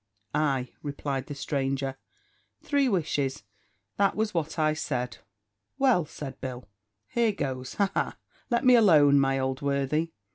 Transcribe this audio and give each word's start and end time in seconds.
"Ay," 0.33 0.71
replied 0.81 1.27
the 1.27 1.35
stranger, 1.35 1.95
"three 2.63 2.89
wishes 2.89 3.43
that 3.97 4.15
was 4.15 4.33
what 4.33 4.57
I 4.57 4.73
said." 4.73 5.19
"Well," 5.77 6.07
said 6.07 6.41
Bill, 6.41 6.67
"here 7.05 7.31
goes, 7.31 7.75
aha! 7.79 8.17
let 8.49 8.65
me 8.65 8.73
alone, 8.73 9.19
my 9.19 9.37
old 9.37 9.61
worthy! 9.61 10.13